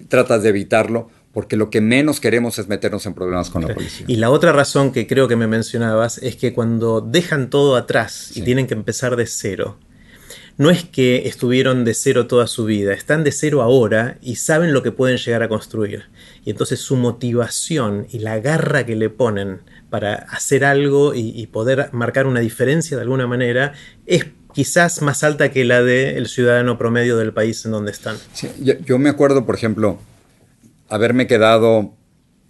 [0.09, 4.05] tratas de evitarlo porque lo que menos queremos es meternos en problemas con la policía.
[4.07, 8.31] Y la otra razón que creo que me mencionabas es que cuando dejan todo atrás
[8.35, 9.79] y tienen que empezar de cero,
[10.57, 14.73] no es que estuvieron de cero toda su vida, están de cero ahora y saben
[14.73, 16.03] lo que pueden llegar a construir.
[16.45, 21.89] Y entonces su motivación y la garra que le ponen para hacer algo y, poder
[21.93, 23.73] marcar una diferencia de alguna manera
[24.05, 28.17] es quizás más alta que la del ciudadano promedio del país en donde están.
[28.85, 29.99] yo me acuerdo, por ejemplo,
[30.93, 31.97] haberme quedado,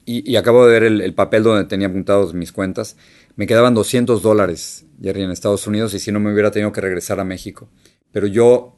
[0.06, 2.97] y, acabo de ver el, papel donde tenía apuntados mis cuentas,
[3.38, 6.82] me quedaban 200 dólares, Jerry, en Estados Unidos, y si no me hubiera tenido que
[6.82, 7.69] regresar a México.
[8.12, 8.75] Pero yo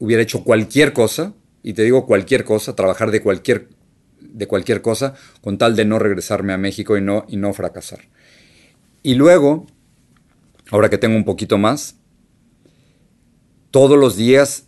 [0.00, 3.68] hubiera hecho cualquier cosa, y te digo cualquier cosa, trabajar de cualquier,
[4.20, 8.00] de cualquier cosa, con tal de no regresarme a México y no, y no fracasar.
[9.04, 9.68] Y luego,
[10.72, 12.00] ahora que tengo un poquito más,
[13.70, 14.66] todos los días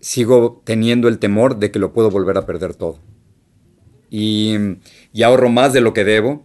[0.00, 3.13] sigo teniendo el temor de que lo puedo volver a perder todo
[4.16, 6.44] y, ahorro más de lo que debo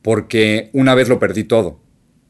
[0.00, 1.80] porque una vez lo perdí todo.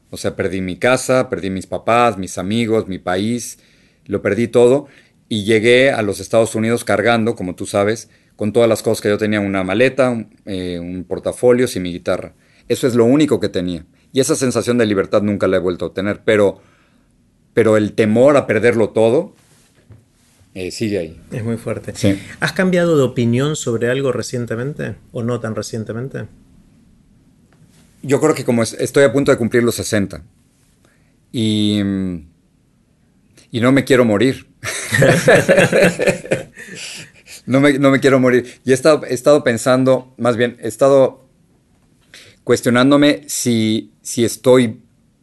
[0.09, 3.59] O sea, perdí mi casa, perdí mis papás, mis amigos, mi país,
[4.05, 4.87] lo perdí todo
[5.29, 9.09] y llegué a los Estados Unidos cargando, como tú sabes, con todas las cosas que
[9.09, 12.33] yo tenía, una maleta, un, eh, portafolio y mi guitarra.
[12.67, 13.85] Eso es lo único que tenía.
[14.13, 16.59] Y esa sensación de libertad nunca la he vuelto a tener, pero,
[17.53, 19.35] pero el temor a perderlo todo
[20.55, 21.21] eh, sigue ahí.
[21.31, 21.93] Es muy fuerte.
[22.39, 26.27] ¿Has cambiado de opinión sobre algo recientemente o no tan recientemente?
[28.03, 30.21] Yo creo que como estoy a punto de cumplir los 60
[31.31, 31.79] y,
[33.51, 34.47] y no me quiero morir.
[37.45, 38.59] no, me, quiero morir.
[38.63, 41.25] Y he estado, he estado pensando, más bien, he estado
[42.43, 44.81] cuestionándome si, si estoy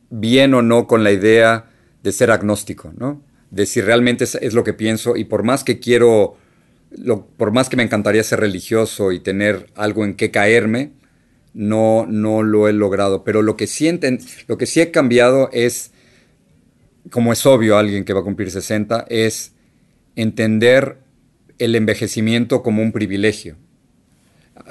[0.08, 1.70] bien o no con la idea
[2.02, 3.22] de ser agnóstico, ¿no?
[3.50, 6.36] De si realmente es, lo que pienso y por más que quiero,
[7.36, 10.92] por más que me encantaría ser religioso y tener algo en qué caerme,
[11.52, 13.24] no, no lo he logrado.
[13.24, 15.92] Pero lo que, sienten, lo que sí he cambiado es,
[17.10, 19.52] como es obvio alguien que va a cumplir 60, es
[20.14, 20.98] entender
[21.58, 23.56] el envejecimiento como un privilegio.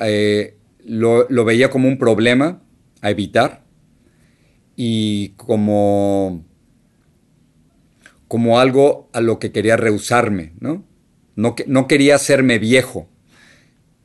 [0.01, 2.61] Eh, lo, lo, veía como un problema
[3.01, 3.63] a evitar
[4.75, 6.45] y como,
[8.29, 10.85] como algo a lo que quería rehusarme, ¿no?
[11.35, 13.09] No, no quería hacerme viejo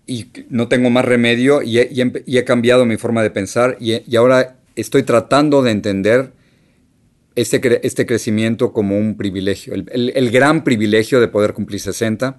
[0.06, 5.02] y no tengo más remedio y he, cambiado mi forma de pensar y, ahora estoy
[5.02, 6.32] tratando de entender
[7.37, 12.38] este, este crecimiento como un privilegio, el, gran privilegio de poder cumplir 60,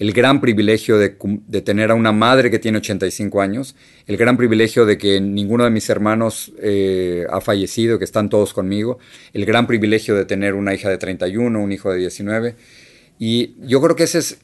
[0.00, 1.10] el gran privilegio de,
[1.60, 5.70] tener a una madre que tiene 85 años, el gran privilegio de que ninguno de
[5.70, 8.98] mis hermanos eh, ha fallecido, que están todos conmigo,
[9.32, 12.56] el gran privilegio de tener una hija de 31, un hijo de 19.
[13.18, 14.38] Y yo creo que ese es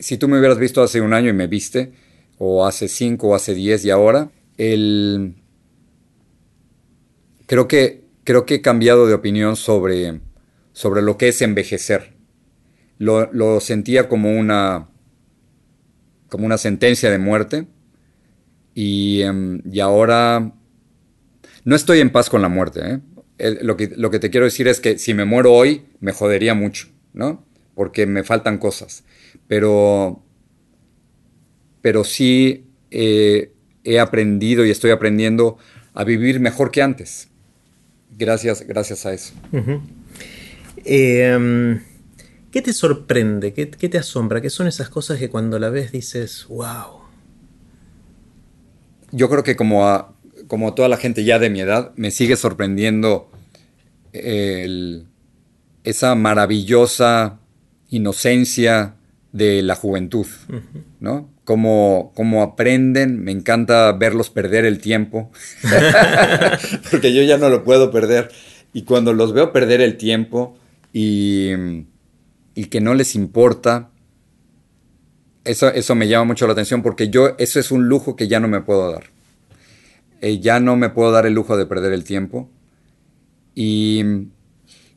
[0.00, 1.92] si tú me hubieras visto hace un año y me viste,
[2.38, 5.34] o hace cinco, o hace diez y ahora, el...
[7.46, 10.20] creo, que, creo que he cambiado de opinión sobre,
[10.72, 12.17] sobre lo que es envejecer.
[12.98, 14.88] Lo, sentía como una,
[16.28, 17.66] como una sentencia de muerte
[18.74, 20.52] y, em, y, ahora
[21.64, 23.00] no estoy en paz con la muerte.
[23.38, 23.58] ¿eh?
[23.62, 26.54] lo, que, lo que te quiero decir es que si me muero hoy, me jodería
[26.54, 27.44] mucho, ¿no?
[27.74, 29.04] Porque me faltan cosas
[29.48, 30.22] pero,
[31.80, 35.58] pero sí eh, he aprendido y estoy aprendiendo
[35.94, 37.28] a vivir mejor que antes.
[38.16, 39.32] Gracias, gracias a eso.
[40.84, 41.80] Em,
[42.58, 43.54] ¿Qué te sorprende?
[43.54, 44.40] ¿Qué, te asombra?
[44.40, 47.02] ¿Qué son esas cosas que cuando la ves dices, wow?
[49.12, 50.12] Yo creo que como, a,
[50.48, 53.30] como toda la gente ya de mi edad, me sigue sorprendiendo
[54.12, 55.06] esa
[56.16, 57.38] maravillosa
[57.90, 58.96] inocencia
[59.30, 60.26] de la juventud,
[60.98, 61.30] ¿no?
[61.44, 65.30] Como, aprenden, me encanta verlos perder el tiempo,
[66.90, 68.32] porque yo ya no lo puedo perder.
[68.72, 70.58] Y cuando los veo perder el tiempo
[70.92, 71.52] y,
[72.58, 73.92] y que no les importa,
[75.44, 78.40] eso, eso, me llama mucho la atención porque yo, eso es un lujo que ya
[78.40, 79.04] no me puedo dar.
[80.20, 82.50] Eh, ya no me puedo dar el lujo de perder el tiempo.
[83.54, 84.02] Y,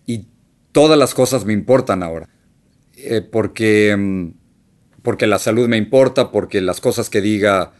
[0.08, 0.26] y
[0.72, 2.30] todas las cosas me importan ahora.
[2.98, 4.30] Eh, porque, mm,
[5.04, 7.74] porque la salud me importa, porque las cosas que diga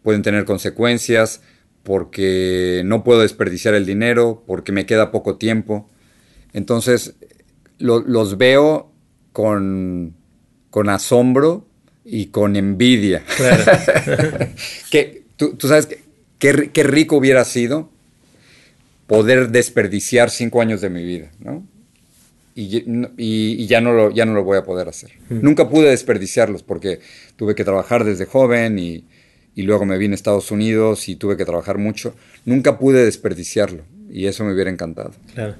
[0.00, 1.42] pueden tener consecuencias,
[1.82, 5.90] porque no puedo desperdiciar el dinero, porque me queda poco tiempo.
[6.54, 7.16] Entonces,
[7.76, 8.95] los veo
[9.36, 10.14] con,
[10.70, 11.66] con, asombro
[12.06, 13.22] y con envidia.
[14.90, 15.88] que, tú, sabes
[16.38, 17.90] qué que rico hubiera sido
[19.06, 21.66] poder desperdiciar cinco años de mi vida, ¿no?
[22.54, 25.10] y, ya, no lo, ya no lo voy a poder hacer.
[25.28, 27.00] Nunca pude desperdiciarlos porque
[27.36, 29.04] tuve que trabajar desde joven y,
[29.56, 32.14] luego me vine a Estados Unidos y tuve que trabajar mucho.
[32.46, 35.12] Nunca pude desperdiciarlo y eso me hubiera encantado.
[35.34, 35.56] Claro.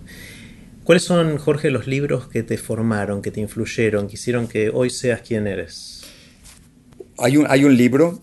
[0.86, 4.88] ¿Cuáles son, Jorge, los libros que te formaron, que te influyeron, que hicieron que hoy
[4.88, 6.02] seas quien eres?
[7.18, 8.22] Hay un, hay un libro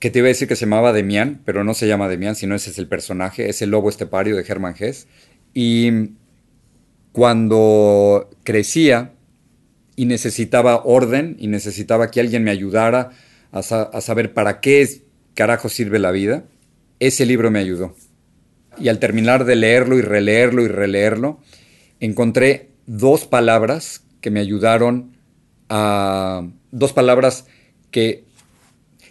[0.00, 2.56] que te iba a decir que se llamaba Demián, pero no se llama Demián, sino
[2.56, 5.06] ese es el personaje, es el lobo estepario de Hermann Hesse.
[5.54, 6.14] Y
[7.12, 9.12] cuando crecía
[9.94, 13.10] y necesitaba orden y necesitaba que alguien me ayudara
[13.52, 15.02] a, saber para qué
[15.34, 16.46] carajo sirve la vida,
[16.98, 17.94] ese libro me ayudó.
[18.76, 21.38] Y al terminar de leerlo y releerlo y releerlo,
[22.06, 25.16] encontré dos palabras que me ayudaron
[25.68, 26.46] a...
[26.70, 27.46] dos palabras
[27.90, 28.24] que,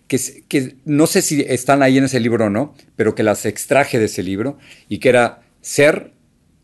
[0.08, 3.97] que, no sé si están ahí en ese libro o no, pero que las extraje
[3.97, 6.13] de ese libro y que era ser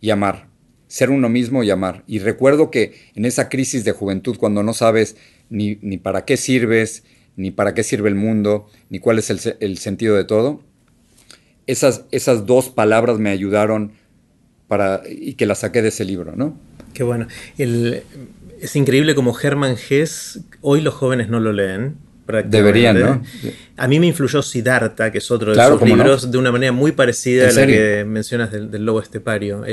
[0.02, 0.48] y amar
[0.88, 2.04] ser uno mismo y amar.
[2.08, 5.18] Y recuerdo que en esa crisis de juventud, cuando no sabes
[5.50, 7.04] ni, para qué sirves,
[7.36, 10.64] ni para qué sirve el mundo, ni cuál es el, sentido de todo,
[11.68, 13.92] esas, esas dos palabras me ayudaron
[14.68, 16.58] para, y que las saqué de ese libro, ¿no?
[16.94, 17.28] Qué bueno.
[17.58, 21.98] es increíble como Hermann Hess, hoy los jóvenes no lo leen,
[22.46, 23.22] Deberían, ¿no?
[23.78, 26.92] A mí me influyó Siddhartha, que es otro de sus libros, de una manera muy
[26.92, 29.64] parecida a la que mencionas del, lobo estepario.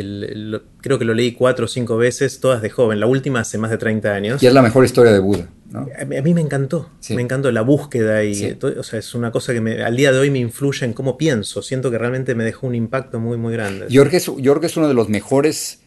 [0.81, 3.01] creo que lo leí cuatro o cinco veces, todas de joven.
[3.01, 4.43] La última hace más de 30 años.
[4.43, 5.49] Y es la mejor historia de Buda.
[5.75, 9.83] A, mí me encantó, me encantó la búsqueda y o sea, es una cosa que
[9.83, 11.63] al día de hoy me influye en cómo pienso.
[11.63, 13.87] Siento que realmente me dejó un impacto muy, muy grande.
[13.93, 15.81] Jorge es, es uno de los mejores,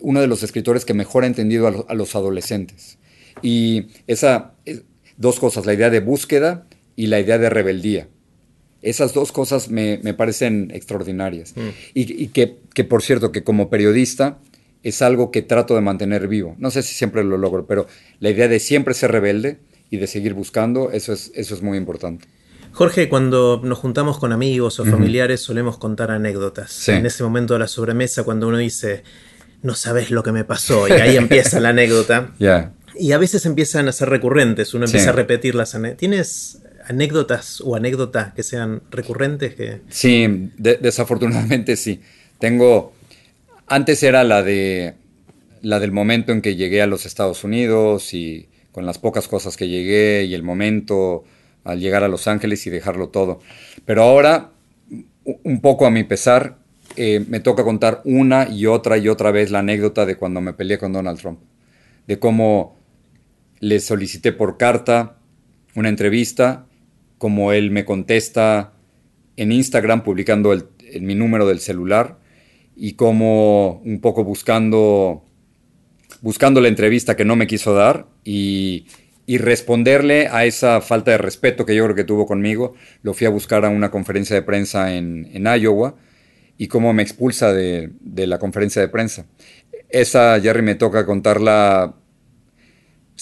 [0.00, 2.98] uno de los escritores que mejor ha entendido a, a los adolescentes.
[3.42, 4.54] Y esa,
[5.22, 6.66] dos cosas, la idea de búsqueda
[6.96, 8.08] y la idea de rebeldía.
[8.82, 11.54] Esas dos cosas me, parecen extraordinarias.
[11.56, 11.68] Mm.
[11.94, 14.38] Y, que, por cierto, que como periodista
[14.82, 16.56] es algo que trato de mantener vivo.
[16.58, 17.86] No sé si siempre lo logro, pero
[18.18, 19.58] la idea de siempre ser rebelde
[19.88, 22.26] y de seguir buscando, eso es, eso es muy importante.
[22.72, 26.88] Jorge, cuando nos juntamos con amigos o familiares solemos contar anécdotas.
[26.88, 29.04] En ese momento de la sobremesa, cuando uno dice,
[29.62, 32.32] no sabes lo que me pasó, y ahí empieza la anécdota.
[32.94, 35.98] Y a veces empiezan a ser recurrentes, uno empieza a repetir las anécdotas.
[35.98, 39.54] ¿Tienes anécdotas o anécdotas que sean recurrentes?
[39.54, 39.80] Que...
[39.88, 42.00] Sí, desafortunadamente sí.
[42.38, 42.92] Tengo,
[43.66, 44.94] antes era la de
[45.62, 49.56] la del momento en que llegué a los Estados Unidos y con las pocas cosas
[49.56, 51.24] que llegué y el momento
[51.64, 53.40] al llegar a Los Ángeles y dejarlo todo.
[53.84, 54.50] Pero ahora,
[55.44, 56.58] un poco a mi pesar,
[56.96, 60.52] eh, me toca contar una y otra y otra vez la anécdota de cuando me
[60.52, 61.38] peleé con Donald Trump,
[62.06, 62.76] de cómo
[63.62, 65.18] le solicité por carta
[65.76, 66.66] una entrevista,
[67.16, 68.72] como él me contesta
[69.36, 70.52] en Instagram publicando
[71.00, 72.18] mi número del celular
[72.74, 75.24] y como un poco buscando,
[76.22, 78.86] buscando la entrevista que no me quiso dar y,
[79.28, 83.30] responderle a esa falta de respeto que yo creo que tuvo conmigo, lo fui a
[83.30, 85.94] buscar a una conferencia de prensa en, Iowa
[86.58, 89.24] y cómo me expulsa de, de, la conferencia de prensa.
[89.88, 91.94] Esa, Jerry, me toca contarla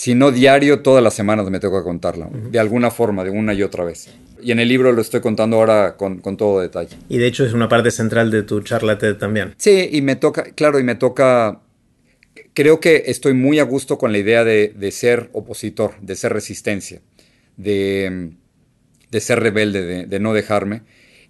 [0.01, 3.63] si no diario, todas las semanas me toca contarla, de alguna forma, de una y
[3.63, 4.09] otra vez.
[4.43, 6.97] Y en el libro lo estoy contando ahora con, todo detalle.
[7.11, 9.55] Y de hecho es una parte central de tu charla TED también.
[9.59, 11.61] Sí, y me toca, claro, y me toca,
[12.55, 17.03] creo que estoy muy a gusto con la idea de, ser opositor, de ser resistencia,
[17.59, 18.31] de,
[19.19, 20.81] ser rebelde, de, no dejarme.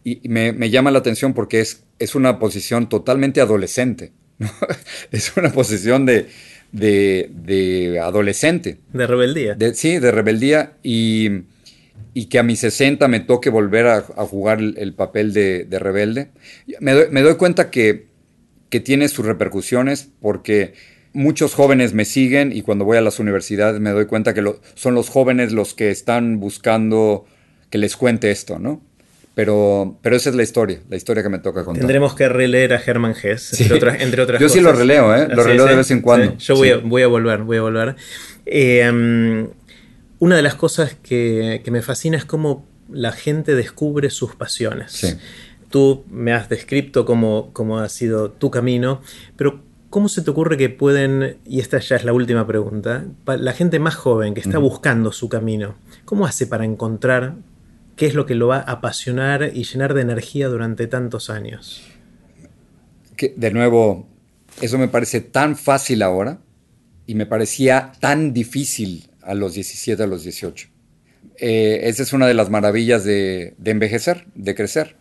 [0.04, 4.12] Y me, llama la atención porque es, es una posición totalmente adolescente.
[5.10, 6.28] es una posición de,
[6.72, 8.78] de, adolescente.
[8.92, 9.56] De rebeldía.
[9.74, 11.44] sí, de rebeldía y,
[12.28, 16.30] que a mis 60 me toque volver a, jugar el, papel de, rebelde.
[16.80, 18.08] Me doy, cuenta que,
[18.84, 20.74] tiene sus repercusiones porque
[21.12, 24.44] muchos jóvenes me siguen y cuando voy a las universidades me doy cuenta que
[24.74, 27.26] son los jóvenes los que están buscando
[27.68, 28.80] que les cuente esto, ¿no?
[29.34, 31.80] Pero, pero esa es la historia, la historia que me toca contar.
[31.80, 35.28] Tendremos que releer a Germán Hess, entre, otras, entre Yo sí lo releo, ¿eh?
[35.30, 36.36] Lo releo de vez en cuando.
[36.36, 37.96] Yo voy a, voy, a, volver, voy a volver.
[38.44, 39.48] Eh,
[40.18, 45.16] una de las cosas que, que, me fascina es cómo la gente descubre sus pasiones.
[45.70, 49.00] Tú me has descrito cómo, cómo ha sido tu camino,
[49.36, 53.52] pero ¿Cómo se te ocurre que pueden, y esta ya es la última pregunta, la
[53.52, 55.74] gente más joven que está buscando su camino,
[56.04, 57.34] ¿cómo hace para encontrar
[58.00, 61.82] ¿Qué es lo que lo va a apasionar y llenar de energía durante tantos años?
[63.14, 64.08] Que, de nuevo,
[64.62, 66.40] eso me parece tan fácil ahora
[67.06, 70.68] y me parecía tan difícil a los 17, a los 18.
[71.40, 74.96] Eh, esa es una de las maravillas de, envejecer, de crecer.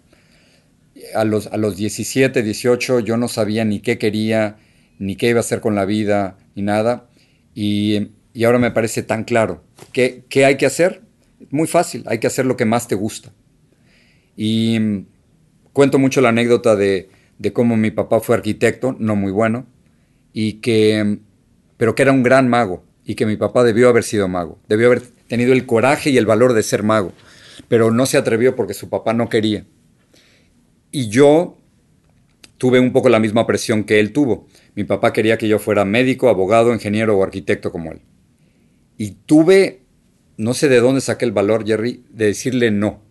[1.15, 4.57] A los, a los 17, 18 yo no sabía ni qué quería,
[4.97, 7.07] ni qué iba a hacer con la vida, ni nada.
[7.55, 9.63] Y, y ahora me parece tan claro.
[9.93, 11.07] ¿Qué, ¿Qué hay que hacer?
[11.49, 13.31] Muy fácil, hay que hacer lo que más te gusta.
[14.35, 15.05] Y mm,
[15.73, 17.09] cuento mucho la anécdota de,
[17.53, 19.65] cómo mi papá fue arquitecto, no muy bueno,
[20.33, 21.19] y que, mm,
[21.77, 24.87] pero que era un gran mago, y que mi papá debió haber sido mago, debió
[24.87, 27.13] haber tenido el coraje y el valor de ser mago,
[27.67, 29.65] pero no se atrevió porque su papá no quería.
[30.91, 31.57] Y yo
[32.57, 34.47] tuve un poco la misma presión que él tuvo.
[34.75, 38.01] Mi papá quería que yo fuera médico, abogado, ingeniero o arquitecto como él.
[38.97, 39.81] Y tuve
[40.39, 43.01] no sé de dónde saqué el valor, Jerry, de decirle no.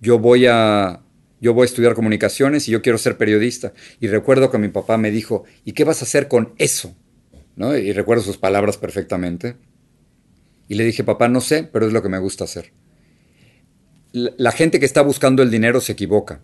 [0.00, 1.02] Yo voy a,
[1.42, 3.74] yo voy a estudiar comunicaciones y yo quiero ser periodista.
[4.00, 6.96] Y recuerdo que mi papá me dijo, ¿y qué vas a hacer con eso?
[7.54, 7.76] ¿No?
[7.76, 9.56] Y recuerdo sus palabras perfectamente.
[10.68, 12.72] Y le dije, papá, no sé, pero es lo que me gusta hacer.
[14.12, 16.40] La gente que está buscando el dinero se equivoca.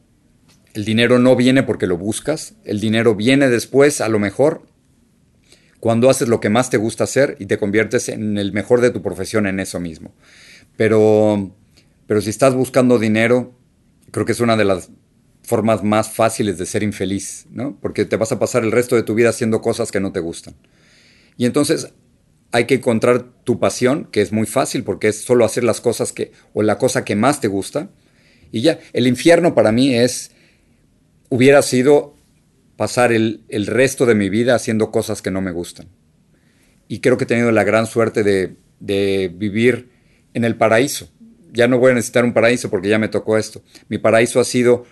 [0.74, 4.66] El dinero no viene porque lo buscas, el dinero viene después, a lo mejor,
[5.84, 8.90] cuando haces lo que más te gusta hacer y te conviertes en el mejor de
[8.90, 10.14] tu profesión en eso mismo.
[10.78, 11.54] Pero,
[12.06, 13.54] pero si estás buscando dinero,
[14.10, 14.88] creo que es una de las
[15.42, 17.78] formas más fáciles de ser infeliz, ¿no?
[17.82, 20.20] Porque te vas a pasar el resto de tu vida haciendo cosas que no te
[20.20, 20.54] gustan.
[21.36, 21.92] Y entonces
[22.50, 26.14] hay que encontrar tu pasión, que es muy fácil porque es solo hacer las cosas
[26.14, 27.90] que, o la cosa que más te gusta.
[28.50, 30.30] Y ya, el infierno para mí es,
[31.28, 32.13] hubiera sido
[32.76, 35.88] pasar el, resto de mi vida haciendo cosas que no me gustan.
[36.88, 39.90] Y creo que he tenido la gran suerte de, vivir
[40.34, 41.08] en el paraíso.
[41.52, 43.62] Ya no voy a necesitar un paraíso porque ya me tocó esto.
[43.88, 44.84] Mi paraíso ha sido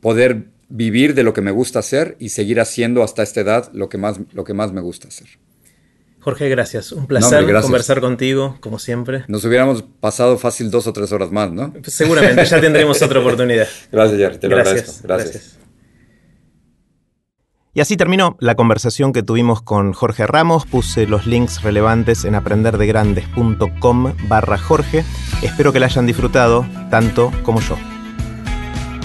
[0.00, 3.88] poder vivir de lo que me gusta hacer y seguir haciendo hasta esta edad lo
[3.88, 5.28] que más, lo que más me gusta hacer.
[6.20, 6.92] Jorge, gracias.
[6.92, 9.24] Un placer conversar contigo, como siempre.
[9.28, 11.72] Nos hubiéramos pasado fácil dos o tres horas más, ¿no?
[11.84, 13.66] seguramente, ya tendremos otra oportunidad.
[13.92, 14.38] Gracias, Jerry.
[14.38, 14.92] Te lo agradezco.
[15.02, 15.60] gracias.
[17.72, 20.66] Y así terminó la conversación que tuvimos con Jorge Ramos.
[20.66, 25.04] Puse los links relevantes en aprenderdegrandes.com barra Jorge.
[25.40, 27.76] Espero que la hayan disfrutado tanto como yo.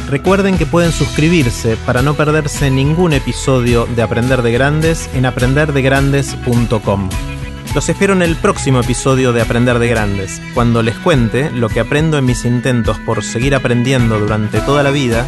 [0.10, 7.10] Recuerden que pueden suscribirse para no perderse ningún episodio de Aprender de Grandes en aprenderdegrandes.com.
[7.76, 11.82] Los espero en el próximo episodio de Aprender de Grandes, cuando les cuente lo que
[11.82, 15.28] aprendo en mis intentos por seguir aprendiendo durante toda la vida